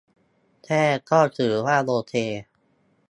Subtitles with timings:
[0.65, 2.13] แค่ก็ถือว่าโอเค